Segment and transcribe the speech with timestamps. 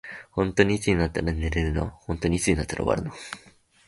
[0.31, 1.93] ほんとにいつになったら寝れるの。